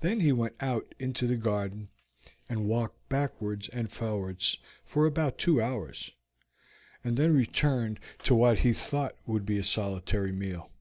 Then 0.00 0.18
he 0.18 0.32
went 0.32 0.56
out 0.58 0.92
into 0.98 1.28
the 1.28 1.36
garden, 1.36 1.88
and 2.48 2.66
walked 2.66 3.08
backwards 3.08 3.68
and 3.68 3.92
forwards 3.92 4.58
for 4.84 5.06
about 5.06 5.38
two 5.38 5.62
hours, 5.62 6.10
and 7.04 7.16
then 7.16 7.32
returned 7.32 8.00
to 8.24 8.34
what 8.34 8.58
he 8.58 8.72
thought 8.72 9.14
would 9.24 9.46
be 9.46 9.58
a 9.58 9.62
solitary 9.62 10.32
meal. 10.32 10.72